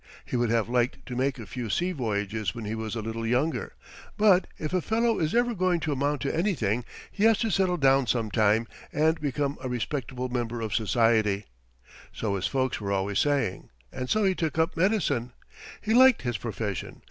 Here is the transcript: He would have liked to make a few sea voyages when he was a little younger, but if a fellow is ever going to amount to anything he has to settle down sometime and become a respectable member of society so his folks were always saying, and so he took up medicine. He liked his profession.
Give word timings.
He 0.25 0.35
would 0.35 0.49
have 0.49 0.67
liked 0.67 1.05
to 1.05 1.15
make 1.15 1.37
a 1.37 1.45
few 1.45 1.69
sea 1.69 1.91
voyages 1.91 2.55
when 2.55 2.65
he 2.65 2.73
was 2.73 2.95
a 2.95 3.03
little 3.03 3.23
younger, 3.27 3.73
but 4.17 4.47
if 4.57 4.73
a 4.73 4.81
fellow 4.81 5.19
is 5.19 5.35
ever 5.35 5.53
going 5.53 5.79
to 5.81 5.91
amount 5.91 6.21
to 6.21 6.35
anything 6.35 6.85
he 7.11 7.25
has 7.25 7.37
to 7.37 7.51
settle 7.51 7.77
down 7.77 8.07
sometime 8.07 8.65
and 8.91 9.21
become 9.21 9.59
a 9.61 9.69
respectable 9.69 10.27
member 10.27 10.59
of 10.59 10.73
society 10.73 11.45
so 12.11 12.33
his 12.33 12.47
folks 12.47 12.81
were 12.81 12.91
always 12.91 13.19
saying, 13.19 13.69
and 13.93 14.09
so 14.09 14.23
he 14.23 14.33
took 14.33 14.57
up 14.57 14.75
medicine. 14.75 15.33
He 15.81 15.93
liked 15.93 16.23
his 16.23 16.35
profession. 16.39 16.99